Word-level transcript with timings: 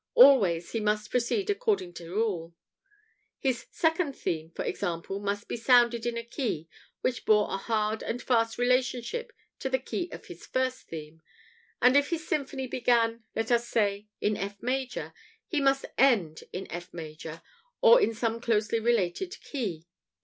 Always 0.15 0.71
he 0.71 0.79
must 0.79 1.11
proceed 1.11 1.51
according 1.51 1.93
to 1.93 2.09
rule. 2.09 2.55
His 3.37 3.67
"second 3.69 4.13
theme," 4.13 4.49
for 4.49 4.65
example, 4.65 5.19
must 5.19 5.47
be 5.47 5.55
sounded 5.55 6.07
in 6.07 6.17
a 6.17 6.23
key 6.23 6.67
which 7.01 7.23
bore 7.23 7.51
a 7.53 7.57
hard 7.57 8.01
and 8.01 8.19
fast 8.19 8.57
relationship 8.57 9.31
to 9.59 9.69
the 9.69 9.77
key 9.77 10.09
of 10.11 10.25
his 10.25 10.47
"first 10.47 10.87
theme"; 10.87 11.21
and 11.83 11.95
if 11.95 12.09
his 12.09 12.27
symphony 12.27 12.65
began, 12.65 13.25
let 13.35 13.51
us 13.51 13.67
say, 13.69 14.07
in 14.19 14.37
F 14.37 14.57
major, 14.63 15.13
it 15.51 15.61
must 15.61 15.85
end 15.99 16.45
in 16.51 16.65
F 16.71 16.91
major, 16.91 17.43
or 17.79 18.01
in 18.01 18.15
some 18.15 18.41
closely 18.41 18.79
related 18.79 19.39
key. 19.43 19.85